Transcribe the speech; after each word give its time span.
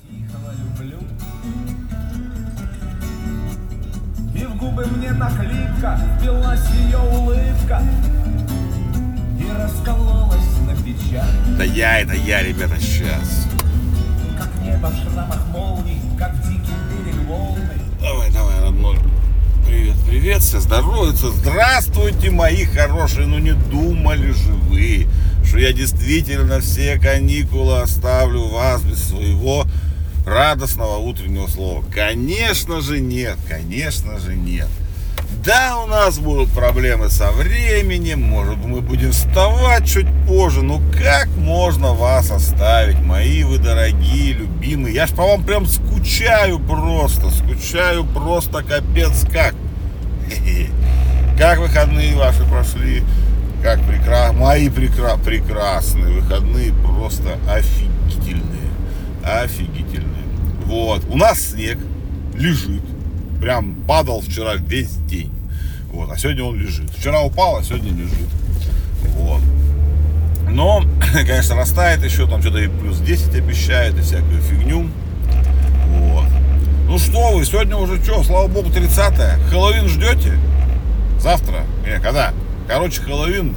Тихого 0.00 0.52
люблю. 0.52 0.98
И 4.34 4.46
в 4.46 4.56
губы 4.56 4.86
мне 4.86 5.12
наклейка 5.12 6.00
впилась 6.18 6.66
ее 6.70 6.98
улыбка 6.98 7.82
И 9.38 9.46
раскололась 9.52 10.58
на 10.66 10.74
печаль 10.82 11.28
Да 11.58 11.64
я, 11.64 12.00
это 12.00 12.14
я, 12.14 12.42
ребята, 12.42 12.80
сейчас. 12.80 13.46
Как 14.38 14.48
небо 14.62 14.86
в 14.86 14.96
шрамах 14.96 15.46
молний 15.48 16.00
Как 16.18 16.34
дикий 16.42 16.72
берег 17.04 17.28
волны 17.28 17.78
Давай, 18.00 18.30
давай, 18.30 18.60
родной. 18.60 18.98
Привет, 19.66 19.96
привет, 20.08 20.42
все 20.42 20.60
здороваются. 20.60 21.30
Здравствуйте, 21.30 22.30
мои 22.30 22.64
хорошие. 22.64 23.26
Ну 23.26 23.38
не 23.38 23.52
думали 23.52 24.32
же 24.32 24.52
вы, 24.52 25.06
что 25.44 25.58
я 25.58 25.72
действительно 25.72 26.60
все 26.60 26.98
каникулы 26.98 27.80
оставлю 27.80 28.48
вас 28.48 28.82
без 28.82 29.02
своего 29.04 29.66
радостного 30.26 30.98
утреннего 30.98 31.46
слова. 31.46 31.84
Конечно 31.92 32.80
же 32.80 33.00
нет, 33.00 33.36
конечно 33.48 34.18
же 34.18 34.34
нет. 34.34 34.68
Да, 35.44 35.78
у 35.78 35.88
нас 35.88 36.20
будут 36.20 36.50
проблемы 36.50 37.08
со 37.08 37.32
временем, 37.32 38.22
может 38.22 38.58
мы 38.58 38.80
будем 38.80 39.10
вставать 39.10 39.88
чуть 39.88 40.06
позже, 40.28 40.62
но 40.62 40.80
как 40.92 41.26
можно 41.36 41.94
вас 41.94 42.30
оставить, 42.30 43.00
мои 43.00 43.42
вы 43.42 43.58
дорогие, 43.58 44.34
любимые? 44.34 44.94
Я 44.94 45.08
ж 45.08 45.10
по 45.10 45.24
вам 45.24 45.42
прям 45.42 45.66
скучаю 45.66 46.60
просто, 46.60 47.30
скучаю 47.30 48.04
просто 48.04 48.62
капец 48.62 49.24
как. 49.32 49.54
Как 51.38 51.58
выходные 51.58 52.14
ваши 52.14 52.44
прошли? 52.44 53.02
Как 53.62 53.80
прекрасно, 53.84 54.38
мои 54.38 54.68
прекра... 54.68 55.16
прекрасные 55.16 56.20
выходные, 56.20 56.72
просто 56.72 57.38
офигительные, 57.48 58.70
офигительные. 59.24 60.24
Вот, 60.66 61.04
у 61.08 61.16
нас 61.16 61.40
снег 61.40 61.78
лежит, 62.34 62.82
прям 63.40 63.74
падал 63.86 64.20
вчера 64.20 64.54
весь 64.54 64.96
день. 65.08 65.30
Вот, 65.92 66.10
а 66.10 66.16
сегодня 66.16 66.44
он 66.44 66.56
лежит. 66.58 66.90
Вчера 66.90 67.20
упал, 67.20 67.58
а 67.58 67.62
сегодня 67.62 67.92
лежит. 67.92 68.28
Вот. 69.16 69.40
Но, 70.48 70.82
конечно, 71.12 71.56
растает 71.56 72.02
еще, 72.04 72.26
там 72.26 72.40
что-то 72.40 72.58
и 72.58 72.68
плюс 72.68 72.98
10 72.98 73.34
обещают, 73.34 73.98
и 73.98 74.02
всякую 74.02 74.40
фигню. 74.42 74.88
Вот. 75.88 76.28
Ну 76.86 76.98
что 76.98 77.32
вы, 77.32 77.44
сегодня 77.44 77.76
уже 77.76 78.02
что, 78.02 78.22
слава 78.22 78.48
богу, 78.48 78.68
30-е. 78.70 79.38
Хэллоуин 79.50 79.88
ждете? 79.88 80.38
Завтра? 81.18 81.64
Не, 81.86 82.00
когда? 82.00 82.32
Короче, 82.66 83.00
Хэллоуин 83.02 83.54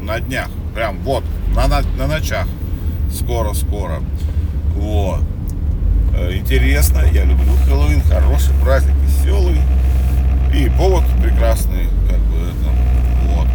на 0.00 0.20
днях. 0.20 0.48
Прям 0.74 0.98
вот, 1.00 1.24
на, 1.54 1.66
на, 1.68 1.82
на 1.98 2.06
ночах. 2.06 2.46
Скоро-скоро. 3.12 4.02
Вот. 4.76 5.20
Э, 6.16 6.36
Интересно, 6.36 7.02
я 7.12 7.24
люблю 7.24 7.52
Хэллоуин, 7.66 8.02
хороший 8.02 8.54
праздник, 8.62 8.94
веселый. 9.06 9.60
И 10.54 10.68
повод 10.76 11.04
прекрасный, 11.22 11.88
как 12.08 12.18
бы 12.18 12.36
это, 12.36 12.70
вот. 13.28 13.48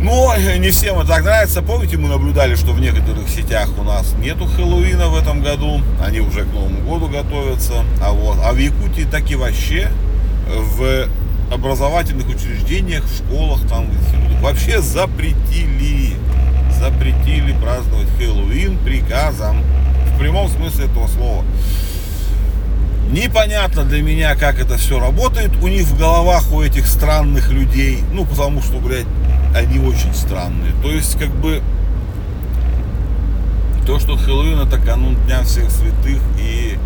Но 0.00 0.34
не 0.58 0.70
всем 0.70 0.98
это 0.98 1.08
так 1.08 1.24
нравится. 1.24 1.62
Помните, 1.62 1.96
мы 1.96 2.08
наблюдали, 2.08 2.56
что 2.56 2.72
в 2.72 2.80
некоторых 2.80 3.28
сетях 3.28 3.68
у 3.78 3.84
нас 3.84 4.14
нету 4.18 4.46
Хэллоуина 4.46 5.08
в 5.08 5.16
этом 5.16 5.40
году. 5.40 5.80
Они 6.04 6.20
уже 6.20 6.44
к 6.44 6.52
Новому 6.52 6.80
году 6.80 7.08
готовятся. 7.08 7.84
А 8.02 8.12
вот, 8.12 8.38
а 8.44 8.52
в 8.52 8.58
Якутии 8.58 9.06
так 9.08 9.30
и 9.30 9.36
вообще 9.36 9.88
в 10.48 11.08
образовательных 11.52 12.28
учреждениях, 12.28 13.04
в 13.04 13.16
школах 13.16 13.60
там 13.68 13.86
в 13.86 13.94
институтах 13.94 14.40
вообще 14.42 14.80
запретили, 14.80 16.14
запретили 16.78 17.52
праздновать 17.60 18.08
Хэллоуин 18.18 18.78
приказом. 18.78 19.62
В 20.18 20.20
прямом 20.20 20.48
смысле 20.48 20.86
этого 20.86 21.06
слова. 21.06 21.44
Непонятно 23.12 23.84
для 23.84 24.02
меня, 24.02 24.34
как 24.34 24.58
это 24.58 24.76
все 24.76 24.98
работает 24.98 25.52
у 25.62 25.68
них 25.68 25.86
в 25.86 25.96
головах, 25.96 26.52
у 26.52 26.60
этих 26.60 26.88
странных 26.88 27.52
людей. 27.52 28.00
Ну, 28.12 28.24
потому 28.24 28.60
что, 28.60 28.78
блядь, 28.78 29.06
они 29.54 29.78
очень 29.78 30.12
странные. 30.12 30.72
То 30.82 30.90
есть, 30.90 31.16
как 31.20 31.28
бы, 31.28 31.62
то, 33.86 34.00
что 34.00 34.16
Хэллоуин 34.16 34.58
это 34.58 34.78
канун 34.78 35.14
Дня 35.26 35.44
всех 35.44 35.70
святых 35.70 36.20
и 36.36 36.76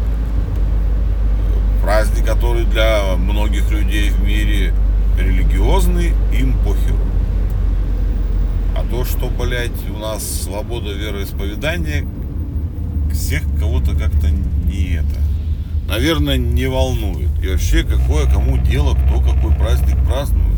праздник, 1.83 2.27
который 2.27 2.67
для 2.67 3.17
многих 3.17 3.71
людей 3.71 4.11
в 4.11 4.23
мире 4.23 4.75
религиозный, 5.19 6.13
им 6.39 6.53
похер. 6.59 6.97
А 8.77 8.85
то, 8.91 9.07
что, 9.07 9.31
блядь, 9.31 9.71
у 9.89 9.99
нас 9.99 10.23
свобода 10.23 10.93
вероисповедания, 10.93 12.05
всех 13.23 13.43
кого-то 13.59 13.93
как-то 13.93 14.29
не 14.31 14.95
это 14.97 15.23
наверное, 15.93 16.39
не 16.39 16.67
волнует. 16.67 17.29
И 17.43 17.49
вообще, 17.49 17.85
какое 17.85 18.25
кому 18.25 18.57
дело, 18.57 18.95
кто 18.95 19.21
какой 19.21 19.55
праздник 19.55 19.97
празднует. 20.07 20.57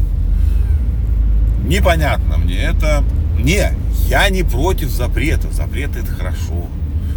Непонятно 1.65 2.39
мне 2.39 2.57
это. 2.57 3.03
Не, 3.39 3.73
я 4.09 4.29
не 4.31 4.45
против 4.45 4.91
запретов. 4.91 5.53
Запреты 5.53 6.01
это 6.01 6.13
хорошо. 6.13 6.69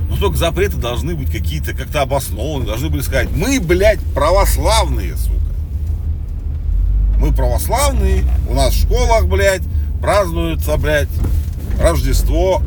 Но 0.10 0.18
только 0.18 0.38
запреты 0.38 0.78
должны 0.78 1.16
быть 1.16 1.32
какие-то 1.32 1.74
как-то 1.74 2.02
обоснованы. 2.02 2.66
Должны 2.66 2.90
были 2.90 3.02
сказать, 3.02 3.30
мы, 3.36 3.60
блядь, 3.60 4.00
православные, 4.16 5.16
сука. 5.16 5.36
Мы 7.20 7.32
православные, 7.34 8.24
у 8.50 8.54
нас 8.54 8.74
в 8.74 8.82
школах, 8.82 9.28
блядь, 9.28 9.64
празднуется, 10.02 10.78
блядь, 10.78 11.10
Рождество 11.80 12.64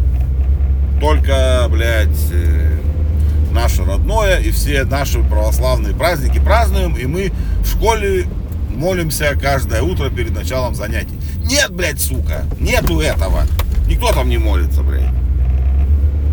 только, 1.01 1.67
блядь, 1.71 2.09
э, 2.31 2.77
наше 3.53 3.85
родное, 3.85 4.39
и 4.39 4.51
все 4.51 4.85
наши 4.85 5.23
православные 5.23 5.95
праздники 5.95 6.39
празднуем, 6.39 6.95
и 6.95 7.07
мы 7.07 7.33
в 7.63 7.69
школе 7.69 8.27
молимся 8.69 9.37
каждое 9.41 9.83
утро 9.83 10.11
перед 10.11 10.33
началом 10.35 10.75
занятий. 10.75 11.19
Нет, 11.45 11.73
блядь, 11.73 12.01
сука, 12.01 12.45
нету 12.59 13.01
этого. 13.01 13.45
Никто 13.89 14.13
там 14.13 14.29
не 14.29 14.39
молится, 14.39 14.83
блядь. 14.83 15.11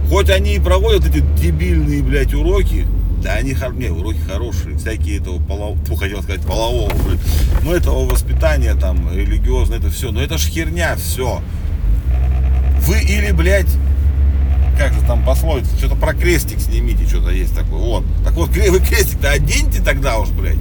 Хоть 0.10 0.30
они 0.30 0.56
и 0.56 0.60
проводят 0.60 1.06
эти 1.06 1.24
дебильные, 1.42 2.04
блядь, 2.04 2.34
уроки, 2.34 2.86
да 3.24 3.34
они 3.34 3.56
не, 3.74 3.90
уроки 3.90 4.20
хорошие, 4.20 4.78
всякие 4.78 5.18
этого 5.18 5.40
полового, 5.40 5.78
хотел 5.98 6.22
сказать 6.22 6.42
полового, 6.42 6.92
блядь. 7.04 7.20
но 7.64 7.74
этого 7.74 8.06
воспитания 8.06 8.76
там, 8.76 9.12
религиозно, 9.14 9.76
это 9.76 9.90
все, 9.90 10.12
но 10.12 10.22
это 10.22 10.38
ж 10.38 10.48
херня, 10.48 10.96
все. 10.96 11.42
Вы 12.82 13.02
или, 13.02 13.32
блядь, 13.32 13.68
как 14.78 14.94
же 14.94 15.02
там 15.02 15.24
пословица, 15.26 15.76
что-то 15.78 15.96
про 15.96 16.14
крестик 16.14 16.60
снимите, 16.60 17.08
что-то 17.08 17.32
есть 17.32 17.56
такое. 17.56 17.80
Вот. 17.80 18.06
Так 18.24 18.34
вот, 18.34 18.50
вы 18.50 18.80
крестик-то 18.80 19.32
оденьте 19.32 19.82
тогда 19.82 20.18
уж, 20.20 20.30
блядь. 20.30 20.58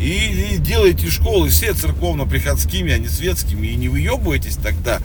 И, 0.00 0.54
и 0.54 0.58
делайте 0.58 1.10
школы 1.10 1.50
все 1.50 1.74
церковно-приходскими, 1.74 2.92
а 2.92 2.98
не 2.98 3.08
светскими, 3.08 3.66
и 3.66 3.76
не 3.76 3.88
выебывайтесь 3.88 4.56
тогда. 4.56 5.00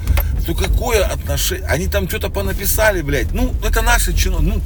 То 0.45 0.55
какое 0.55 1.03
отношение? 1.03 1.67
Они 1.67 1.87
там 1.87 2.07
что-то 2.07 2.29
понаписали, 2.29 3.01
блядь. 3.01 3.33
Ну, 3.33 3.53
это 3.67 3.81
наши 3.81 4.13
чиновники. 4.13 4.61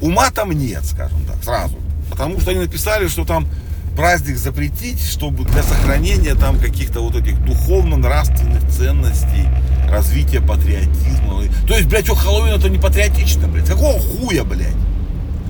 Ну, 0.00 0.08
ума 0.08 0.30
там 0.30 0.50
нет, 0.50 0.84
скажем 0.84 1.24
так, 1.26 1.44
сразу. 1.44 1.76
Потому 2.10 2.40
что 2.40 2.50
они 2.50 2.60
написали, 2.60 3.06
что 3.06 3.24
там 3.24 3.46
праздник 3.94 4.36
запретить, 4.36 5.00
чтобы 5.00 5.44
для 5.44 5.62
сохранения 5.62 6.34
там 6.34 6.58
каких-то 6.58 7.00
вот 7.00 7.14
этих 7.14 7.38
духовно-нравственных 7.44 8.68
ценностей, 8.70 9.48
развития 9.90 10.40
патриотизма. 10.40 11.44
То 11.66 11.74
есть, 11.74 11.88
блядь, 11.88 12.04
что 12.04 12.14
Хэллоуин 12.14 12.54
это 12.54 12.68
не 12.68 12.78
патриотично, 12.78 13.48
блядь? 13.48 13.66
Какого 13.66 13.98
хуя, 13.98 14.44
блядь? 14.44 14.74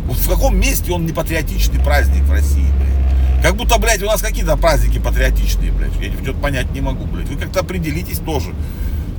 Вот 0.07 0.17
в 0.17 0.29
каком 0.29 0.59
месте 0.59 0.93
он 0.93 1.07
не 1.07 1.13
патриотичный 1.13 1.81
праздник 1.81 2.23
в 2.23 2.31
России, 2.33 2.67
блядь? 2.79 3.43
Как 3.43 3.57
будто, 3.57 3.79
блядь, 3.79 4.03
у 4.03 4.07
нас 4.07 4.21
какие-то 4.21 4.57
праздники 4.57 4.99
патриотичные, 4.99 5.71
блядь. 5.71 5.93
Я 6.01 6.13
что-то 6.13 6.39
понять 6.39 6.73
не 6.73 6.81
могу, 6.81 7.05
блядь. 7.05 7.29
Вы 7.29 7.37
как-то 7.37 7.61
определитесь 7.61 8.19
тоже. 8.19 8.55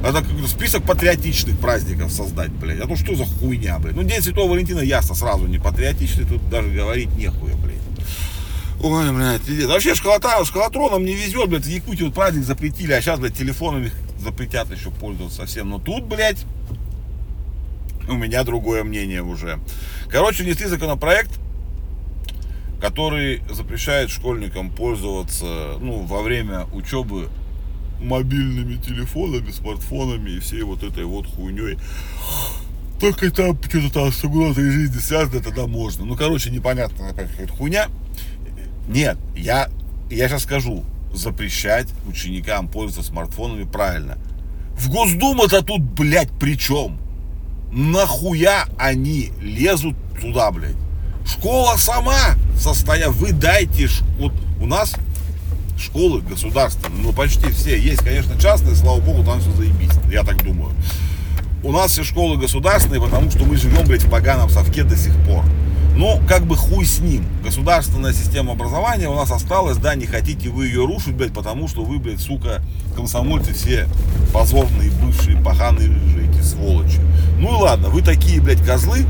Надо 0.01 0.23
список 0.47 0.83
патриотичных 0.83 1.59
праздников 1.59 2.11
создать, 2.11 2.51
блядь. 2.51 2.79
А 2.79 2.87
то 2.87 2.95
что 2.95 3.15
за 3.15 3.25
хуйня, 3.25 3.79
блядь? 3.79 3.95
Ну, 3.95 4.03
День 4.03 4.21
Святого 4.21 4.51
Валентина 4.51 4.79
ясно, 4.79 5.15
сразу 5.15 5.45
не 5.47 5.57
патриотичный, 5.57 6.25
тут 6.25 6.49
даже 6.49 6.69
говорить 6.69 7.13
нехуя, 7.15 7.55
блядь. 7.55 7.77
Ой, 8.81 9.11
блядь. 9.11 9.65
Вообще 9.67 9.95
школота, 9.95 10.43
школотроном 10.45 11.03
не 11.03 11.13
везет, 11.13 11.49
блядь, 11.49 11.65
в 11.65 11.69
Якутии 11.69 12.03
вот 12.03 12.13
праздник 12.13 12.45
запретили, 12.45 12.93
а 12.93 13.01
сейчас, 13.01 13.19
блядь, 13.19 13.37
телефонами 13.37 13.91
запретят 14.19 14.71
еще 14.71 14.91
пользоваться 14.91 15.37
совсем. 15.37 15.69
Но 15.69 15.79
тут, 15.79 16.05
блядь, 16.05 16.45
у 18.07 18.13
меня 18.13 18.43
другое 18.43 18.83
мнение 18.83 19.21
уже. 19.21 19.59
Короче, 20.09 20.43
внесли 20.43 20.67
законопроект, 20.67 21.31
который 22.81 23.41
запрещает 23.51 24.09
школьникам 24.09 24.71
пользоваться, 24.71 25.77
ну, 25.79 26.03
во 26.05 26.21
время 26.21 26.65
учебы 26.73 27.29
мобильными 28.01 28.75
телефонами, 28.75 29.51
смартфонами 29.51 30.31
и 30.31 30.39
всей 30.39 30.63
вот 30.63 30.83
этой 30.83 31.03
вот 31.03 31.27
хуйней. 31.27 31.77
Только 32.99 33.31
там 33.31 33.57
что-то 33.61 33.93
там 33.93 34.11
с 34.11 34.23
угрозой 34.23 34.71
жизни 34.71 34.97
связано, 34.99 35.41
тогда 35.41 35.67
можно. 35.67 36.05
Ну, 36.05 36.15
короче, 36.15 36.49
непонятно 36.49 37.13
какая-то 37.13 37.53
хуйня. 37.53 37.87
Нет, 38.87 39.17
я, 39.35 39.69
я 40.09 40.27
сейчас 40.27 40.43
скажу, 40.43 40.83
запрещать 41.13 41.87
ученикам 42.07 42.67
пользоваться 42.67 43.11
смартфонами 43.11 43.63
правильно. 43.63 44.17
В 44.75 44.89
Госдуму-то 44.89 45.61
тут, 45.61 45.81
блядь, 45.81 46.31
при 46.31 46.57
чем? 46.57 46.99
нахуя 47.71 48.65
они 48.77 49.31
лезут 49.41 49.95
туда, 50.19 50.51
блядь? 50.51 50.75
Школа 51.25 51.75
сама 51.77 52.35
состоя, 52.57 53.09
вы 53.09 53.31
дайте, 53.31 53.87
вот 54.17 54.33
у 54.59 54.65
нас 54.65 54.95
школы 55.77 56.21
государственные, 56.21 57.03
ну 57.03 57.13
почти 57.13 57.51
все, 57.51 57.79
есть, 57.79 57.99
конечно, 57.99 58.39
частные, 58.39 58.75
слава 58.75 58.99
богу, 58.99 59.23
там 59.23 59.39
все 59.39 59.51
заебись, 59.51 59.91
я 60.11 60.23
так 60.23 60.43
думаю. 60.43 60.73
У 61.61 61.71
нас 61.71 61.91
все 61.91 62.03
школы 62.03 62.37
государственные, 62.37 63.01
потому 63.01 63.29
что 63.29 63.45
мы 63.45 63.57
живем, 63.57 63.85
блядь, 63.85 64.03
в 64.03 64.09
поганом 64.09 64.49
совке 64.49 64.83
до 64.83 64.95
сих 64.95 65.13
пор. 65.25 65.43
Ну, 65.99 66.17
как 66.29 66.45
бы 66.45 66.55
хуй 66.55 66.85
с 66.85 66.99
ним. 66.99 67.25
Государственная 67.43 68.13
система 68.13 68.53
образования 68.53 69.09
у 69.09 69.15
нас 69.15 69.31
осталась, 69.31 69.75
да, 69.75 69.95
не 69.95 70.05
хотите 70.05 70.47
вы 70.47 70.67
ее 70.67 70.85
рушить, 70.85 71.13
блядь, 71.13 71.33
потому 71.33 71.67
что 71.67 71.83
вы, 71.83 71.99
блядь, 71.99 72.21
сука, 72.21 72.61
комсомольцы 72.95 73.53
все 73.53 73.85
позорные, 74.31 74.91
бывшие, 74.91 75.35
поганые 75.43 75.89
эти 76.23 76.41
сволочи. 76.41 77.01
Ну 77.37 77.49
и 77.49 77.61
ладно, 77.61 77.89
вы 77.89 78.01
такие, 78.01 78.39
блядь, 78.39 78.63
козлы, 78.65 79.05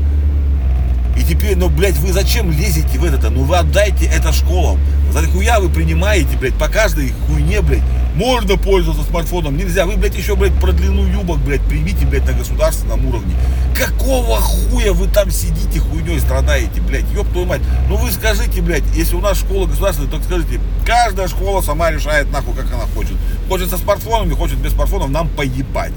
и 1.16 1.22
теперь, 1.22 1.56
ну, 1.56 1.68
блядь, 1.68 1.96
вы 1.98 2.12
зачем 2.12 2.50
лезете 2.50 2.98
в 2.98 3.04
это? 3.04 3.30
Ну, 3.30 3.44
вы 3.44 3.56
отдайте 3.56 4.06
это 4.06 4.32
школам. 4.32 4.80
За 5.12 5.24
хуя 5.28 5.60
вы 5.60 5.68
принимаете, 5.68 6.36
блядь, 6.40 6.54
по 6.54 6.66
каждой 6.66 7.12
хуйне, 7.28 7.60
блядь, 7.60 7.84
можно 8.14 8.56
пользоваться 8.56 9.04
смартфоном, 9.04 9.56
нельзя. 9.56 9.86
Вы, 9.86 9.96
блядь, 9.96 10.16
еще, 10.16 10.36
блядь, 10.36 10.54
про 10.54 10.72
длину 10.72 11.06
юбок, 11.06 11.38
блядь, 11.38 11.62
примите, 11.62 12.06
блядь, 12.06 12.26
на 12.26 12.32
государственном 12.32 13.06
уровне. 13.06 13.34
Какого 13.74 14.36
хуя 14.40 14.92
вы 14.92 15.08
там 15.08 15.30
сидите 15.30 15.80
хуйней 15.80 16.20
страдаете, 16.20 16.80
блядь, 16.80 17.08
ёб 17.14 17.28
твою 17.28 17.46
мать. 17.46 17.62
Ну 17.88 17.96
вы 17.96 18.10
скажите, 18.10 18.60
блядь, 18.60 18.84
если 18.94 19.16
у 19.16 19.20
нас 19.20 19.38
школа 19.38 19.66
государственная, 19.66 20.10
то 20.10 20.22
скажите, 20.22 20.60
каждая 20.84 21.28
школа 21.28 21.60
сама 21.60 21.90
решает 21.90 22.30
нахуй, 22.32 22.54
как 22.54 22.66
она 22.66 22.86
хочет. 22.94 23.16
Хочет 23.48 23.70
со 23.70 23.78
смартфонами, 23.78 24.34
хочет 24.34 24.58
без 24.58 24.72
смартфонов, 24.72 25.10
нам 25.10 25.28
поебать 25.28 25.92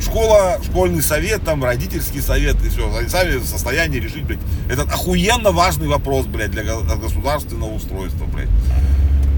школа, 0.00 0.60
школьный 0.64 1.02
совет, 1.02 1.44
там, 1.44 1.64
родительский 1.64 2.20
совет 2.20 2.56
и 2.64 2.68
все. 2.68 2.94
Они 2.96 3.08
сами 3.08 3.36
в 3.36 3.46
состоянии 3.46 3.98
решить, 3.98 4.24
блядь, 4.24 4.40
этот 4.68 4.88
охуенно 4.92 5.52
важный 5.52 5.88
вопрос, 5.88 6.26
блядь, 6.26 6.50
для 6.50 6.62
государственного 6.62 7.72
устройства, 7.72 8.24
блядь. 8.26 8.48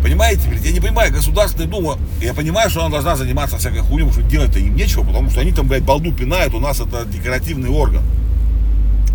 Понимаете, 0.02 0.48
блядь, 0.48 0.64
я 0.64 0.72
не 0.72 0.80
понимаю, 0.80 1.12
Государственная 1.12 1.68
Дума, 1.68 1.98
я 2.22 2.32
понимаю, 2.32 2.70
что 2.70 2.80
она 2.80 2.90
должна 2.90 3.16
заниматься 3.16 3.58
всякой 3.58 3.80
хуйней, 3.80 4.06
потому 4.06 4.12
что 4.12 4.22
делать-то 4.22 4.58
им 4.58 4.74
нечего, 4.74 5.04
потому 5.04 5.30
что 5.30 5.40
они 5.40 5.52
там, 5.52 5.68
блядь, 5.68 5.82
балду 5.82 6.12
пинают, 6.12 6.54
у 6.54 6.60
нас 6.60 6.80
это 6.80 7.04
декоративный 7.04 7.68
орган. 7.68 8.02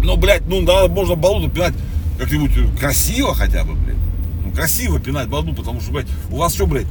Но, 0.03 0.15
блядь, 0.15 0.45
ну, 0.45 0.61
да, 0.63 0.87
можно 0.87 1.15
балду 1.15 1.49
пинать 1.49 1.73
как-нибудь 2.19 2.79
красиво 2.79 3.33
хотя 3.33 3.63
бы, 3.63 3.73
блядь. 3.73 3.97
Ну, 4.43 4.51
красиво 4.51 4.99
пинать 4.99 5.27
балду, 5.27 5.53
потому 5.53 5.81
что, 5.81 5.91
блядь, 5.91 6.07
у 6.29 6.37
вас 6.37 6.53
что, 6.53 6.67
блядь, 6.67 6.87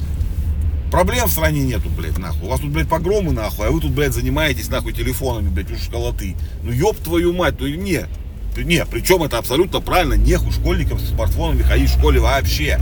Проблем 0.91 1.27
в 1.27 1.31
стране 1.31 1.61
нету, 1.61 1.89
блядь, 1.89 2.17
нахуй. 2.17 2.47
У 2.47 2.51
вас 2.51 2.61
тут, 2.61 2.69
блядь, 2.69 2.87
погромы, 2.87 3.33
нахуй, 3.33 3.67
а 3.67 3.71
вы 3.71 3.81
тут, 3.81 3.91
блядь, 3.91 4.13
занимаетесь, 4.13 4.69
нахуй, 4.69 4.93
телефонами, 4.93 5.49
блядь, 5.49 5.71
уж 5.71 5.81
школоты. 5.81 6.35
Ну, 6.63 6.71
ёб 6.71 6.95
твою 6.97 7.33
мать, 7.33 7.55
ну, 7.59 7.67
не. 7.67 8.05
Не, 8.63 8.85
причем 8.85 9.23
это 9.23 9.37
абсолютно 9.37 9.81
правильно, 9.81 10.13
нехуй 10.13 10.51
школьникам 10.51 10.99
со 10.99 11.07
смартфонами 11.07 11.61
ходить 11.61 11.89
в 11.89 11.97
школе 11.97 12.19
вообще. 12.19 12.79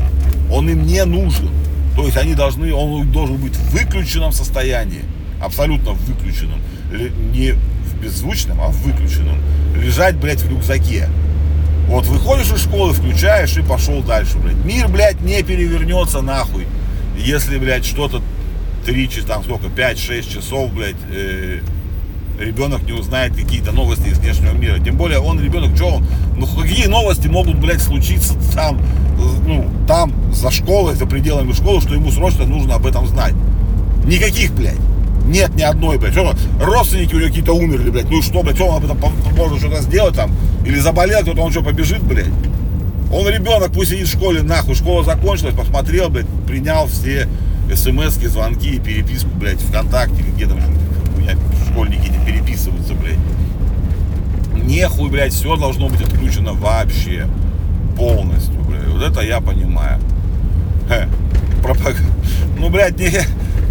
Он 0.52 0.70
им 0.70 0.86
не 0.86 1.04
нужен. 1.06 1.50
То 1.96 2.06
есть 2.06 2.18
они 2.18 2.36
должны, 2.36 2.74
он 2.74 3.12
должен 3.12 3.38
быть 3.38 3.56
в 3.56 3.72
выключенном 3.72 4.31
состоянии. 4.31 5.02
Абсолютно 5.42 5.92
выключенном. 5.92 6.60
Не 7.34 7.54
в 7.54 8.02
беззвучном, 8.02 8.62
а 8.62 8.68
в 8.68 8.78
выключенном. 8.84 9.38
Лежать, 9.75 10.16
блядь, 10.18 10.42
в 10.42 10.50
рюкзаке. 10.50 11.10
Вот 11.88 12.06
выходишь 12.06 12.52
из 12.52 12.64
школы, 12.64 12.94
включаешь 12.94 13.58
и 13.58 13.62
пошел 13.62 14.02
дальше, 14.02 14.38
блядь. 14.38 14.64
Мир, 14.64 14.88
блядь, 14.88 15.22
не 15.22 15.44
перевернется 15.44 16.22
нахуй 16.22 16.66
если, 17.18 17.58
блядь, 17.58 17.86
что-то 17.86 18.22
3 18.86 19.10
часа, 19.10 19.28
там 19.28 19.44
сколько, 19.44 19.68
5-6 19.68 20.34
часов, 20.34 20.74
блядь, 20.74 20.96
э, 21.12 21.60
ребенок 22.39 22.83
не 22.83 22.94
узнает 22.94 23.35
какие-то 23.35 23.71
новости 23.71 24.07
из 24.07 24.19
внешнего 24.19 24.53
мира. 24.53 24.80
Тем 24.80 24.97
более 24.97 25.19
он 25.19 25.39
ребенок, 25.39 25.75
что 25.75 25.95
он, 25.95 26.06
ну 26.38 26.47
какие 26.47 26.88
новости 26.88 27.27
могут, 27.27 27.59
блядь, 27.59 27.81
случиться 27.81 28.33
там, 28.53 28.80
ну, 29.45 29.65
там, 29.88 30.13
за 30.31 30.51
школой, 30.51 30.95
за 30.95 31.06
пределами 31.06 31.53
школы, 31.53 31.81
что 31.81 31.94
ему 31.94 32.12
срочно 32.12 32.45
нужно 32.45 32.75
об 32.75 32.85
этом 32.85 33.07
знать. 33.07 33.33
Никаких, 34.06 34.53
блядь. 34.53 34.80
Нет 35.25 35.56
ни 35.56 35.62
одной, 35.62 35.97
блядь. 35.97 36.13
Что, 36.13 36.33
родственники 36.62 37.15
у 37.15 37.19
него 37.19 37.30
какие-то 37.30 37.53
умерли, 37.53 37.89
блядь. 37.89 38.09
Ну 38.09 38.19
и 38.19 38.21
что, 38.21 38.44
блядь, 38.44 38.56
что 38.56 38.68
он 38.68 38.77
об 38.77 38.86
этом 38.86 38.97
может 39.38 39.59
что-то 39.59 39.81
сделать 39.81 40.15
там? 40.15 40.31
Или 40.65 40.79
заболел 40.79 41.21
кто-то, 41.21 41.41
он 41.41 41.51
что, 41.51 41.62
побежит, 41.62 42.03
блядь? 42.03 42.27
Он 43.12 43.27
ребенок, 43.29 43.71
пусть 43.71 43.91
сидит 43.91 44.07
в 44.07 44.12
школе, 44.12 44.41
нахуй. 44.41 44.75
Школа 44.75 45.03
закончилась, 45.03 45.56
посмотрел, 45.56 46.09
блядь, 46.09 46.27
принял 46.47 46.88
все 46.88 47.27
смс 47.74 48.15
звонки, 48.15 48.79
переписку, 48.79 49.29
блядь, 49.36 49.62
ВКонтакте, 49.62 50.24
где 50.36 50.47
там 50.47 50.59
школьники 51.74 52.08
эти 52.08 52.25
переписываются, 52.25 52.94
блядь. 52.94 53.18
Нехуй, 54.64 55.10
блядь, 55.10 55.34
все 55.34 55.56
должно 55.58 55.90
быть 55.90 56.02
отключено 56.02 56.54
вообще. 56.54 57.28
Полностью, 57.98 58.62
блядь. 58.62 58.88
Вот 58.88 59.02
это 59.02 59.22
я 59.22 59.42
понимаю. 59.42 60.00
Ну, 62.60 62.70
блядь, 62.70 62.98
не... 63.00 63.10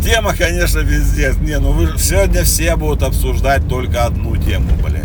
тема, 0.04 0.34
конечно, 0.36 0.80
пиздец. 0.80 1.36
Не, 1.38 1.58
ну 1.58 1.70
вы 1.70 1.96
сегодня 1.98 2.42
все 2.42 2.74
будут 2.76 3.02
обсуждать 3.02 3.68
только 3.68 4.04
одну 4.04 4.36
тему, 4.36 4.70
блядь. 4.82 5.04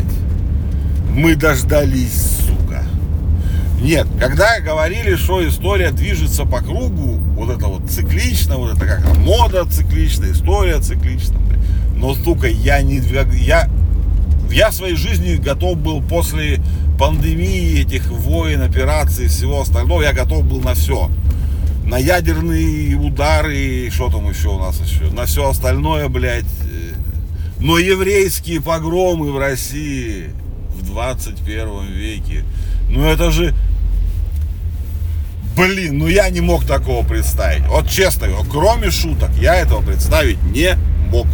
Мы 1.11 1.35
дождались, 1.35 2.47
нет, 3.79 4.07
когда 4.19 4.59
говорили, 4.59 5.15
что 5.15 5.47
история 5.47 5.91
движется 5.91 6.45
по 6.45 6.61
кругу, 6.61 7.19
вот 7.35 7.55
это 7.55 7.67
вот 7.67 7.89
циклично, 7.89 8.57
вот 8.57 8.75
это 8.75 8.85
как 8.85 9.17
мода 9.17 9.65
цикличная, 9.65 10.31
история 10.31 10.79
цикличная. 10.79 11.39
Но, 11.97 12.13
сука, 12.15 12.47
я 12.47 12.81
не... 12.81 12.99
Я, 12.99 13.69
я 14.51 14.69
в 14.69 14.73
своей 14.73 14.95
жизни 14.95 15.35
готов 15.35 15.77
был 15.77 16.01
после 16.01 16.59
пандемии, 16.97 17.81
этих 17.81 18.07
войн, 18.07 18.61
операций, 18.61 19.27
всего 19.27 19.61
остального, 19.61 20.01
я 20.01 20.13
готов 20.13 20.45
был 20.45 20.61
на 20.61 20.73
все. 20.73 21.09
На 21.83 21.97
ядерные 21.97 22.95
удары, 22.95 23.89
что 23.91 24.09
там 24.09 24.29
еще 24.29 24.49
у 24.49 24.59
нас 24.59 24.79
еще, 24.81 25.11
на 25.11 25.25
все 25.25 25.49
остальное, 25.49 26.07
блядь. 26.09 26.45
Но 27.59 27.77
еврейские 27.77 28.61
погромы 28.61 29.31
в 29.31 29.39
России 29.39 30.29
в 30.75 30.85
21 30.85 31.85
веке, 31.87 32.43
ну 32.89 33.03
это 33.03 33.31
же 33.31 33.55
Блин, 35.57 35.97
ну 35.97 36.07
я 36.07 36.29
не 36.29 36.39
мог 36.39 36.65
такого 36.65 37.03
представить. 37.03 37.65
Вот 37.65 37.89
честно, 37.89 38.27
кроме 38.51 38.91
шуток, 38.91 39.31
я 39.41 39.55
этого 39.55 39.81
представить 39.81 40.41
не 40.43 40.77
мог. 41.09 41.25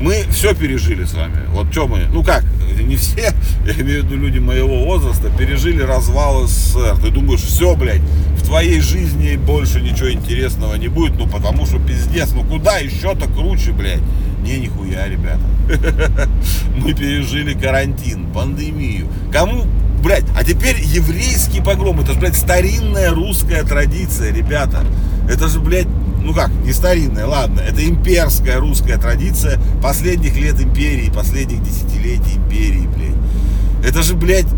Мы 0.00 0.24
все 0.30 0.54
пережили 0.54 1.04
с 1.04 1.14
вами. 1.14 1.46
Вот 1.50 1.72
что 1.72 1.86
мы, 1.86 2.06
ну 2.12 2.22
как, 2.22 2.44
не 2.80 2.96
все, 2.96 3.32
я 3.64 3.72
имею 3.72 4.02
в 4.02 4.06
виду 4.06 4.16
люди 4.16 4.38
моего 4.38 4.84
возраста, 4.84 5.30
пережили 5.30 5.82
развал 5.82 6.46
СССР. 6.46 6.96
Ты 7.02 7.10
думаешь, 7.10 7.40
все, 7.40 7.74
блядь, 7.74 8.02
в 8.36 8.44
твоей 8.44 8.80
жизни 8.80 9.36
больше 9.36 9.80
ничего 9.80 10.12
интересного 10.12 10.74
не 10.74 10.88
будет, 10.88 11.16
ну 11.18 11.26
потому 11.26 11.66
что 11.66 11.78
пиздец, 11.78 12.32
ну 12.32 12.44
куда 12.44 12.78
еще-то 12.78 13.26
круче, 13.28 13.72
блядь. 13.72 14.02
Не, 14.42 14.60
нихуя, 14.60 15.08
ребята. 15.08 15.40
Мы 16.76 16.94
пережили 16.94 17.54
карантин, 17.54 18.26
пандемию. 18.32 19.08
Кому 19.32 19.64
блядь, 20.06 20.24
а 20.38 20.44
теперь 20.44 20.76
еврейский 20.80 21.60
погром, 21.60 22.00
это 22.00 22.12
же, 22.12 22.20
блядь, 22.20 22.36
старинная 22.36 23.10
русская 23.10 23.64
традиция, 23.64 24.32
ребята. 24.32 24.84
Это 25.28 25.48
же, 25.48 25.58
блядь, 25.58 25.88
ну 26.26 26.34
как, 26.34 26.50
не 26.64 26.72
старинная, 26.72 27.24
ладно, 27.24 27.60
это 27.60 27.88
имперская 27.88 28.58
русская 28.58 28.98
традиция 28.98 29.60
последних 29.80 30.36
лет 30.36 30.60
империи, 30.60 31.08
последних 31.08 31.62
десятилетий 31.62 32.34
империи, 32.36 32.88
блядь. 32.96 33.88
Это 33.88 34.02
же, 34.02 34.14
блядь, 34.16 34.48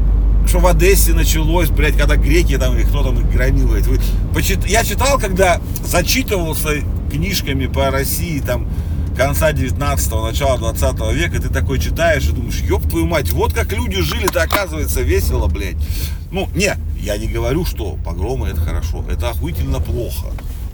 что 0.46 0.60
в 0.60 0.66
Одессе 0.66 1.12
началось, 1.12 1.68
блядь, 1.68 1.98
когда 1.98 2.16
греки 2.16 2.56
там 2.56 2.74
или 2.74 2.84
кто 2.84 3.04
там 3.04 3.20
их 3.20 3.30
громил. 3.30 3.68
Вы, 3.68 4.00
почит... 4.32 4.66
Я 4.66 4.82
читал, 4.82 5.18
когда 5.18 5.60
зачитывался 5.84 6.82
книжками 7.12 7.66
по 7.66 7.90
России, 7.90 8.40
там, 8.40 8.66
конца 9.14 9.52
19-го, 9.52 10.26
начала 10.26 10.56
20 10.56 11.12
века, 11.12 11.42
ты 11.42 11.50
такой 11.50 11.78
читаешь 11.78 12.26
и 12.30 12.32
думаешь, 12.32 12.62
ёб 12.62 12.88
твою 12.88 13.04
мать, 13.04 13.30
вот 13.30 13.52
как 13.52 13.72
люди 13.74 14.00
жили-то, 14.00 14.40
оказывается, 14.40 15.02
весело, 15.02 15.48
блядь. 15.48 15.76
Ну, 16.30 16.48
не, 16.54 16.74
я 16.98 17.18
не 17.18 17.26
говорю, 17.26 17.66
что 17.66 17.98
погромы 18.06 18.48
это 18.48 18.60
хорошо, 18.62 19.04
это 19.10 19.28
охуительно 19.28 19.80
плохо. 19.80 20.28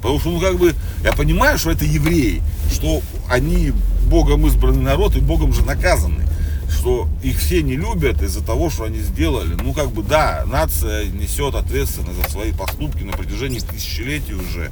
Потому 0.05 0.21
что, 0.21 0.31
ну, 0.33 0.39
как 0.39 0.59
бы, 0.59 0.75
я 1.03 1.15
понимаю, 1.15 1.57
что 1.57 1.71
это 1.71 1.87
евреи, 1.87 2.43
что 2.71 3.01
они 3.27 3.73
Богом 4.07 4.47
избранный 4.47 4.83
народ 4.83 5.17
и 5.17 5.21
Богом 5.21 5.55
же 5.55 5.65
наказаны. 5.65 6.27
Что 6.69 7.09
их 7.23 7.39
все 7.39 7.63
не 7.63 7.77
любят 7.77 8.21
из-за 8.21 8.45
того, 8.45 8.69
что 8.69 8.85
они 8.85 8.99
сделали. 8.99 9.55
Ну, 9.55 9.73
как 9.73 9.93
бы, 9.93 10.03
да, 10.03 10.45
нация 10.47 11.07
несет 11.07 11.55
ответственность 11.55 12.23
за 12.23 12.31
свои 12.31 12.53
поступки 12.53 13.03
на 13.03 13.13
протяжении 13.13 13.61
тысячелетий 13.61 14.35
уже. 14.35 14.71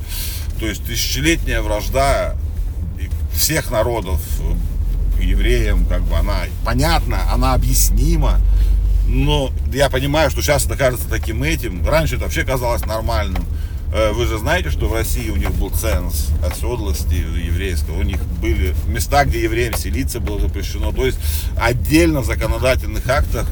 То 0.61 0.67
есть 0.67 0.85
тысячелетняя 0.85 1.63
вражда 1.63 2.35
всех 3.33 3.71
народов 3.71 4.21
э, 5.19 5.23
евреям, 5.25 5.87
как 5.87 6.03
бы 6.03 6.15
она 6.15 6.41
понятна, 6.63 7.33
она 7.33 7.55
объяснима. 7.55 8.39
Но 9.07 9.51
я 9.73 9.89
понимаю, 9.89 10.31
что 10.31 10.43
сейчас 10.43 10.67
это 10.67 10.77
кажется 10.77 11.09
таким 11.09 11.43
этим. 11.43 11.89
Раньше 11.89 12.17
это 12.17 12.25
вообще 12.25 12.45
казалось 12.45 12.85
нормальным. 12.85 13.47
Э, 13.93 14.13
вы 14.13 14.27
же 14.27 14.39
знаете, 14.39 14.71
что 14.71 14.87
в 14.87 14.95
России 14.95 15.31
у 15.31 15.37
них 15.37 15.53
был 15.53 15.71
ценз 15.71 16.29
оседлости 16.45 17.15
еврейского. 17.15 17.99
У 17.99 18.03
них 18.03 18.25
были 18.41 18.75
места, 18.87 19.25
где 19.25 19.43
евреям 19.43 19.75
селиться 19.75 20.21
было 20.21 20.41
запрещено. 20.41 20.93
То 20.93 21.07
есть 21.07 21.19
отдельно 21.57 22.21
в 22.21 22.27
законодательных 22.27 23.09
актах 23.09 23.47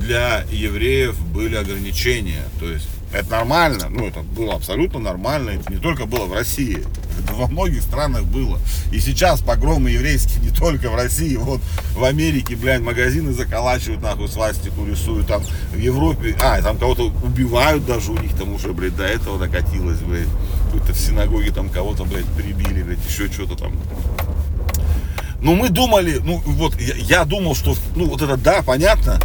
для 0.00 0.44
евреев 0.50 1.18
были 1.28 1.56
ограничения. 1.56 2.44
То 2.60 2.68
есть 2.68 2.88
это 3.14 3.30
нормально, 3.30 3.88
ну 3.90 4.06
это 4.06 4.20
было 4.20 4.54
абсолютно 4.54 4.98
нормально, 4.98 5.50
это 5.50 5.72
не 5.72 5.78
только 5.78 6.04
было 6.06 6.26
в 6.26 6.32
России, 6.32 6.84
это 7.22 7.32
во 7.34 7.46
многих 7.46 7.82
странах 7.82 8.24
было. 8.24 8.58
И 8.92 8.98
сейчас 8.98 9.40
погромы 9.40 9.90
еврейские 9.90 10.42
не 10.42 10.50
только 10.50 10.90
в 10.90 10.96
России, 10.96 11.36
вот 11.36 11.60
в 11.94 12.02
Америке, 12.02 12.56
блядь, 12.56 12.82
магазины 12.82 13.32
заколачивают, 13.32 14.02
нахуй, 14.02 14.28
свастику 14.28 14.84
рисуют, 14.84 15.28
там 15.28 15.42
в 15.72 15.78
Европе, 15.78 16.36
а, 16.42 16.60
там 16.60 16.76
кого-то 16.76 17.12
убивают 17.22 17.86
даже 17.86 18.10
у 18.10 18.18
них, 18.18 18.34
там 18.36 18.52
уже, 18.52 18.72
блядь, 18.72 18.96
до 18.96 19.04
этого 19.04 19.38
докатилось, 19.38 19.98
блядь, 20.00 20.28
какой-то 20.66 20.92
в 20.92 20.98
синагоге 20.98 21.52
там 21.52 21.68
кого-то, 21.68 22.04
блядь, 22.04 22.26
прибили, 22.26 22.82
блядь, 22.82 23.06
еще 23.08 23.30
что-то 23.30 23.54
там. 23.54 23.72
Ну, 25.40 25.54
мы 25.54 25.68
думали, 25.68 26.20
ну, 26.24 26.42
вот, 26.44 26.80
я, 26.80 26.94
я 26.96 27.24
думал, 27.24 27.54
что, 27.54 27.76
ну, 27.94 28.06
вот 28.06 28.22
это, 28.22 28.36
да, 28.36 28.62
понятно, 28.62 29.20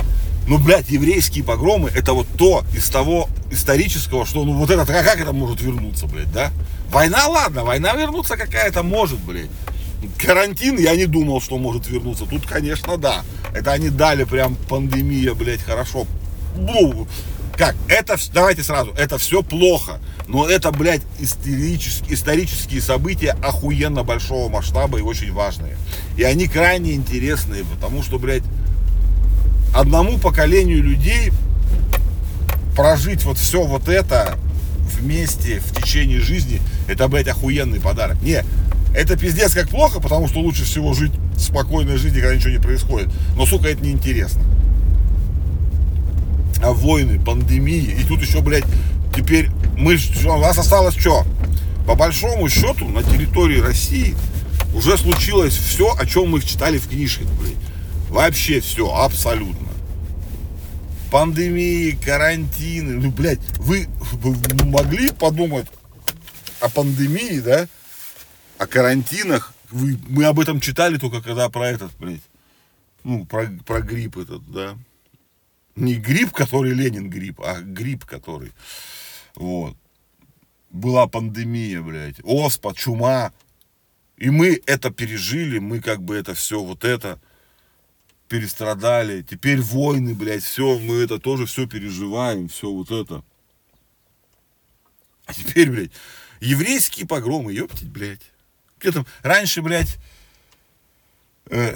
ну, 0.48 0.58
блядь, 0.58 0.89
еврейские 0.89 1.43
погромы, 1.43 1.89
это 1.96 2.13
вот 2.13 2.27
то 2.38 2.63
из 2.75 2.88
того 2.89 3.29
исторического, 3.51 4.25
что, 4.25 4.43
ну, 4.43 4.53
вот 4.53 4.69
это, 4.69 4.85
как, 4.85 5.05
как 5.05 5.19
это 5.19 5.33
может 5.33 5.61
вернуться, 5.61 6.07
блядь, 6.07 6.31
да? 6.31 6.51
Война, 6.91 7.27
ладно, 7.27 7.63
война 7.63 7.93
вернуться 7.93 8.37
какая-то 8.37 8.83
может, 8.83 9.19
блядь. 9.19 9.49
Карантин, 10.17 10.77
я 10.77 10.95
не 10.95 11.05
думал, 11.05 11.41
что 11.41 11.57
может 11.57 11.87
вернуться. 11.87 12.25
Тут, 12.25 12.45
конечно, 12.45 12.97
да. 12.97 13.23
Это 13.53 13.71
они 13.71 13.89
дали 13.89 14.23
прям 14.23 14.55
пандемия, 14.55 15.33
блядь, 15.33 15.61
хорошо. 15.61 16.05
Ну, 16.55 17.07
как, 17.57 17.75
это, 17.89 18.15
давайте 18.33 18.63
сразу, 18.63 18.91
это 18.91 19.17
все 19.17 19.43
плохо. 19.43 19.99
Но 20.27 20.47
это, 20.47 20.71
блядь, 20.71 21.01
исторические, 21.19 22.13
исторические 22.13 22.81
события 22.81 23.35
охуенно 23.43 24.03
большого 24.03 24.49
масштаба 24.49 24.99
и 24.99 25.01
очень 25.01 25.33
важные. 25.33 25.75
И 26.15 26.23
они 26.23 26.47
крайне 26.47 26.93
интересные, 26.93 27.65
потому 27.65 28.01
что, 28.01 28.17
блядь, 28.17 28.43
одному 29.75 30.17
поколению 30.19 30.83
людей 30.83 31.31
прожить 32.75 33.23
вот 33.23 33.38
все 33.38 33.63
вот 33.63 33.88
это 33.88 34.38
вместе 34.99 35.59
в 35.59 35.75
течение 35.75 36.19
жизни, 36.19 36.61
это, 36.88 37.07
блядь, 37.07 37.27
охуенный 37.27 37.79
подарок. 37.79 38.21
Не, 38.21 38.43
это 38.95 39.17
пиздец 39.17 39.53
как 39.53 39.69
плохо, 39.69 39.99
потому 39.99 40.27
что 40.27 40.39
лучше 40.39 40.63
всего 40.63 40.93
жить 40.93 41.11
спокойной 41.38 41.97
жизнью, 41.97 42.21
когда 42.21 42.35
ничего 42.35 42.51
не 42.51 42.59
происходит. 42.59 43.09
Но, 43.35 43.45
сука, 43.45 43.69
это 43.69 43.83
неинтересно. 43.83 44.41
А 46.61 46.73
войны, 46.73 47.19
пандемии, 47.19 47.95
и 47.99 48.03
тут 48.03 48.21
еще, 48.21 48.41
блядь, 48.41 48.65
теперь 49.15 49.49
мы, 49.77 49.97
у 50.25 50.38
нас 50.38 50.57
осталось 50.57 50.95
что? 50.97 51.25
По 51.88 51.95
большому 51.95 52.49
счету, 52.49 52.88
на 52.88 53.01
территории 53.01 53.61
России 53.61 54.15
уже 54.73 54.97
случилось 54.97 55.53
все, 55.53 55.95
о 55.97 56.05
чем 56.05 56.29
мы 56.29 56.41
читали 56.41 56.77
в 56.77 56.88
книжках, 56.88 57.27
блядь. 57.39 57.55
Вообще 58.09 58.59
все, 58.59 58.93
абсолютно. 58.93 59.68
Пандемии, 61.11 61.91
карантины. 61.91 63.01
Ну, 63.01 63.11
блядь, 63.11 63.39
вы, 63.57 63.87
могли 64.65 65.11
подумать 65.11 65.67
о 66.61 66.69
пандемии, 66.69 67.39
да? 67.39 67.67
О 68.59 68.67
карантинах. 68.67 69.53
Вы, 69.71 69.97
мы 70.07 70.25
об 70.25 70.39
этом 70.39 70.59
читали 70.59 70.97
только 70.97 71.21
когда 71.21 71.49
про 71.49 71.67
этот, 71.67 71.95
блядь. 71.97 72.21
Ну, 73.03 73.25
про, 73.25 73.47
про 73.65 73.81
грипп 73.81 74.17
этот, 74.17 74.51
да. 74.51 74.77
Не 75.75 75.95
грипп, 75.95 76.31
который 76.31 76.73
Ленин 76.73 77.09
грипп, 77.09 77.41
а 77.41 77.61
грипп, 77.61 78.05
который. 78.05 78.51
Вот. 79.35 79.75
Была 80.69 81.07
пандемия, 81.07 81.81
блядь. 81.81 82.17
Оспа, 82.23 82.75
чума. 82.75 83.31
И 84.17 84.29
мы 84.29 84.61
это 84.67 84.91
пережили, 84.91 85.57
мы 85.57 85.79
как 85.79 86.03
бы 86.03 86.15
это 86.15 86.35
все 86.35 86.61
вот 86.61 86.83
это 86.83 87.19
перестрадали, 88.29 89.24
теперь 89.24 89.59
войны, 89.59 90.13
блядь, 90.13 90.43
все, 90.43 90.77
мы 90.79 90.98
это 90.98 91.19
тоже 91.19 91.45
все 91.45 91.67
переживаем, 91.67 92.48
все 92.48 92.71
вот 92.71 92.91
это. 92.91 93.24
А 95.25 95.33
теперь, 95.33 95.69
блядь, 95.69 95.91
еврейские 96.39 97.07
погромы, 97.07 97.51
ёптить, 97.51 97.89
блядь. 97.89 98.31
Где 98.79 98.91
там, 98.91 99.05
раньше, 99.24 99.62
блядь, 99.62 99.98
э, 101.50 101.75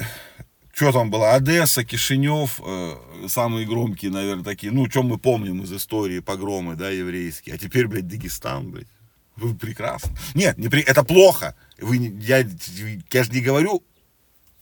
что 0.72 0.92
там 0.92 1.10
было, 1.10 1.34
Одесса, 1.34 1.84
Кишинев, 1.84 2.60
э, 2.64 2.96
самые 3.28 3.66
громкие, 3.66 4.10
наверное, 4.10 4.44
такие, 4.44 4.72
ну, 4.72 4.88
что 4.88 5.02
мы 5.02 5.18
помним 5.18 5.62
из 5.62 5.72
истории 5.72 6.20
погромы, 6.20 6.76
да, 6.76 6.88
еврейские. 6.88 7.56
А 7.56 7.58
теперь, 7.58 7.88
блядь, 7.88 8.08
Дагестан, 8.08 8.70
блядь. 8.70 8.88
Вы 9.36 9.54
прекрасно. 9.54 10.16
Нет, 10.34 10.58
не 10.58 10.68
при... 10.68 10.82
это 10.82 11.02
плохо. 11.02 11.56
Вы, 11.78 11.96
я, 12.20 12.38
я 12.38 13.24
же 13.24 13.32
не 13.32 13.40
говорю 13.40 13.82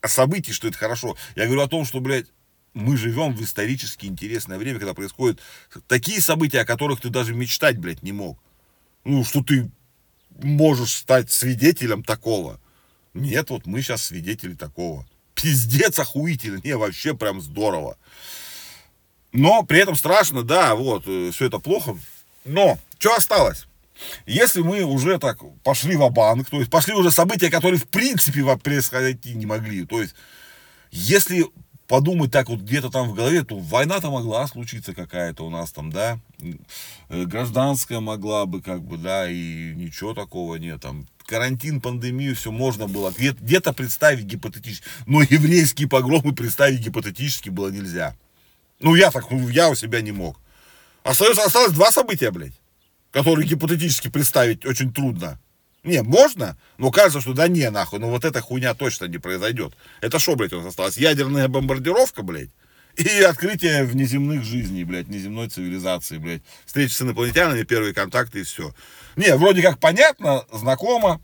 о 0.03 0.09
событии, 0.09 0.53
что 0.53 0.69
это 0.69 0.77
хорошо. 0.77 1.17
Я 1.37 1.47
говорю 1.47 1.63
о 1.63 1.69
том, 1.69 1.87
что, 1.87 2.01
блядь, 2.01 2.27
мы 2.75 2.97
живем 2.97 3.35
в 3.35 3.43
исторически 3.43 4.07
интересное 4.07 4.59
время, 4.59 4.79
когда 4.79 4.95
происходят 4.95 5.41
такие 5.87 6.21
события, 6.21 6.61
о 6.61 6.67
которых 6.67 7.01
ты 7.01 7.09
даже 7.09 7.35
мечтать, 7.35 7.79
блядь, 7.79 8.03
не 8.03 8.13
мог. 8.13 8.39
Ну, 9.05 9.25
что 9.25 9.43
ты 9.43 9.71
можешь 10.43 10.93
стать 10.93 11.31
свидетелем 11.31 12.03
такого. 12.03 12.61
Нет, 13.15 13.51
вот 13.51 13.67
мы 13.67 13.83
сейчас 13.83 14.03
свидетели 14.03 14.55
такого. 14.55 15.07
Пиздец 15.35 15.99
охуительно. 15.99 16.61
Не, 16.65 16.77
вообще 16.77 17.15
прям 17.15 17.41
здорово. 17.41 17.97
Но 19.33 19.63
при 19.63 19.81
этом 19.81 19.95
страшно, 19.95 20.43
да, 20.43 20.75
вот, 20.75 21.05
э, 21.07 21.31
все 21.33 21.47
это 21.47 21.59
плохо. 21.59 21.97
Но, 22.45 22.79
что 22.99 23.15
осталось? 23.15 23.67
Если 24.27 24.61
мы 24.61 24.83
уже 24.83 25.19
так 25.19 25.39
пошли 25.63 25.97
в 25.97 26.11
банк 26.11 26.49
то 26.51 26.59
есть 26.59 26.71
пошли 26.71 26.95
уже 26.95 27.11
события, 27.11 27.51
которые 27.51 27.79
в 27.79 27.89
принципе 27.89 28.45
происходить 28.57 29.25
не 29.25 29.47
могли, 29.47 29.85
то 29.85 30.01
есть 30.01 30.15
если 30.91 31.47
подумать 31.93 32.31
так 32.31 32.49
вот 32.49 32.61
где-то 32.61 32.89
там 32.89 33.09
в 33.09 33.15
голове, 33.15 33.45
то 33.45 33.59
война-то 33.59 34.11
могла 34.11 34.47
случиться 34.47 34.95
какая-то 34.95 35.45
у 35.45 35.51
нас 35.51 35.73
там, 35.73 35.91
да, 35.91 36.19
э, 37.09 37.25
гражданская 37.25 38.01
могла 38.01 38.47
бы, 38.47 38.63
как 38.63 38.83
бы, 38.83 38.97
да, 38.97 39.29
и 39.29 39.75
ничего 39.75 40.15
такого 40.15 40.57
нет, 40.57 40.81
там, 40.81 41.07
карантин, 41.27 41.83
пандемию, 41.83 42.35
все 42.35 42.51
можно 42.51 42.89
было. 42.89 43.13
Где-то, 43.15 43.75
представить 43.75 44.25
гипотетически, 44.25 44.87
но 45.07 45.21
еврейские 45.21 45.87
погромы 45.87 46.35
представить 46.35 46.81
гипотетически 46.81 47.51
было 47.51 47.69
нельзя. 47.69 48.17
Ну, 48.81 48.95
я 48.95 49.11
так, 49.11 49.27
я 49.31 49.69
у 49.69 49.75
себя 49.75 50.01
не 50.01 50.13
мог. 50.13 50.41
Осталось, 51.05 51.39
осталось 51.39 51.73
два 51.73 51.93
события, 51.93 52.31
блядь 52.31 52.62
который 53.13 53.47
гипотетически 53.47 54.09
представить 54.09 54.67
очень 54.67 54.93
трудно. 54.93 55.39
Не, 55.85 56.03
можно, 56.03 56.57
но 56.79 56.91
кажется, 56.91 57.21
что 57.21 57.35
да 57.35 57.49
не, 57.49 57.69
нахуй, 57.71 57.99
но 57.99 58.09
вот 58.09 58.25
эта 58.25 58.41
хуйня 58.41 58.75
точно 58.75 59.07
не 59.07 59.19
произойдет. 59.19 59.75
Это 60.01 60.19
что, 60.19 60.37
блядь, 60.37 60.53
у 60.53 60.59
нас 60.59 60.69
осталось? 60.69 60.97
Ядерная 60.97 61.49
бомбардировка, 61.49 62.23
блядь? 62.23 62.51
И 62.97 63.09
открытие 63.23 63.85
внеземных 63.85 64.45
жизней, 64.45 64.85
блядь, 64.85 65.07
внеземной 65.07 65.49
цивилизации, 65.49 66.19
блядь. 66.19 66.43
Встреча 66.67 66.95
с 66.95 67.03
инопланетянами, 67.03 67.63
первые 67.65 67.95
контакты 67.95 68.41
и 68.41 68.45
все. 68.45 68.75
Не, 69.17 69.35
вроде 69.37 69.63
как 69.63 69.79
понятно, 69.79 70.45
знакомо. 70.53 71.21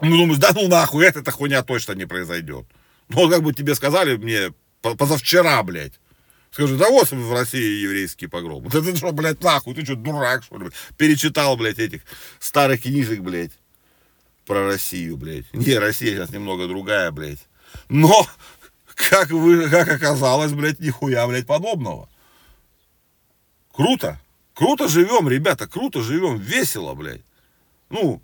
Ну, 0.00 0.16
думаешь, 0.16 0.38
да 0.38 0.50
ну 0.54 0.68
нахуй, 0.68 1.06
эта 1.06 1.30
хуйня 1.30 1.62
точно 1.62 1.92
не 1.92 2.06
произойдет. 2.06 2.66
Ну, 3.08 3.28
как 3.28 3.42
бы 3.42 3.52
тебе 3.52 3.74
сказали 3.74 4.16
мне 4.16 4.52
позавчера, 4.80 5.62
блядь. 5.62 5.94
Скажи, 6.56 6.78
да 6.78 6.88
вот 6.88 7.10
в 7.10 7.32
России 7.34 7.82
еврейский 7.82 8.28
погром. 8.28 8.62
Вот 8.62 8.74
это 8.74 8.96
что, 8.96 9.12
блядь, 9.12 9.42
нахуй, 9.42 9.74
ты 9.74 9.84
что, 9.84 9.94
дурак, 9.94 10.42
что 10.42 10.56
ли? 10.56 10.70
Перечитал, 10.96 11.54
блядь, 11.58 11.78
этих 11.78 12.00
старых 12.38 12.80
книжек, 12.80 13.20
блядь, 13.20 13.50
про 14.46 14.66
Россию, 14.66 15.18
блядь. 15.18 15.52
Не, 15.52 15.74
Россия 15.74 16.12
сейчас 16.12 16.30
немного 16.30 16.66
другая, 16.66 17.10
блядь. 17.10 17.46
Но, 17.90 18.26
как, 18.94 19.28
вы, 19.32 19.68
как 19.68 19.86
оказалось, 19.86 20.52
блядь, 20.52 20.80
нихуя, 20.80 21.26
блядь, 21.26 21.46
подобного. 21.46 22.08
Круто. 23.70 24.18
Круто 24.54 24.88
живем, 24.88 25.28
ребята, 25.28 25.68
круто 25.68 26.00
живем, 26.00 26.38
весело, 26.38 26.94
блядь. 26.94 27.20
Ну, 27.90 28.22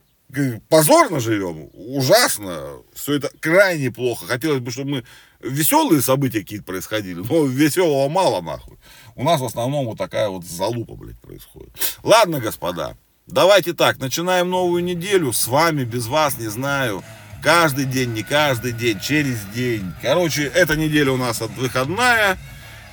позорно 0.69 1.21
живем, 1.21 1.71
ужасно, 1.75 2.83
все 2.95 3.15
это 3.15 3.31
крайне 3.41 3.91
плохо. 3.91 4.27
Хотелось 4.27 4.61
бы, 4.61 4.71
чтобы 4.71 4.91
мы 4.91 5.05
веселые 5.41 6.03
события 6.03 6.41
какие-то 6.41 6.65
происходили, 6.65 7.21
но 7.29 7.45
веселого 7.45 8.09
мало 8.09 8.41
нахуй. 8.41 8.79
У 9.15 9.25
нас 9.25 9.41
в 9.41 9.45
основном 9.45 9.87
вот 9.87 9.99
такая 9.99 10.29
вот 10.29 10.45
залупа, 10.45 10.95
блядь, 10.95 11.21
происходит. 11.21 11.73
Ладно, 12.03 12.41
господа, 12.41 12.97
давайте 13.27 13.75
так, 13.75 13.99
начинаем 13.99 14.51
новую 14.51 14.83
неделю, 14.83 15.33
с 15.33 15.47
вами, 15.47 15.85
без 15.85 16.07
вас, 16.07 16.39
не 16.39 16.49
знаю. 16.49 17.05
Каждый 17.43 17.87
день, 17.87 18.13
не 18.13 18.23
каждый 18.23 18.73
день, 18.73 19.01
через 19.01 19.41
день. 19.55 19.93
Короче, 20.01 20.45
эта 20.45 20.77
неделя 20.77 21.11
у 21.11 21.17
нас 21.17 21.41
выходная, 21.41 22.39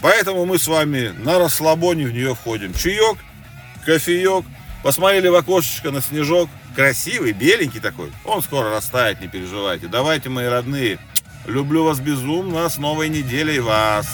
поэтому 0.02 0.46
мы 0.46 0.58
с 0.58 0.68
вами 0.68 1.10
на 1.10 1.38
расслабоне 1.38 2.08
в 2.08 2.12
нее 2.12 2.34
входим. 2.34 2.74
Чаек, 2.74 3.18
кофеек, 3.86 4.46
посмотрели 4.84 5.28
в 5.28 5.36
окошечко 5.36 5.92
на 5.92 6.02
снежок, 6.02 6.50
красивый, 6.76 7.34
беленький 7.34 7.80
такой. 7.80 8.12
Он 8.26 8.42
скоро 8.42 8.70
растает, 8.70 9.22
не 9.22 9.28
переживайте. 9.28 9.88
Давайте, 9.88 10.30
мои 10.30 10.48
родные, 10.48 11.00
люблю 11.46 11.84
вас 11.84 12.00
безумно, 12.00 12.70
с 12.70 12.78
новой 12.78 13.10
неделей 13.10 13.60
вас. 13.60 14.08